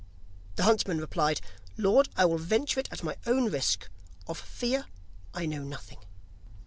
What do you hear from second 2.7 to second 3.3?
it at my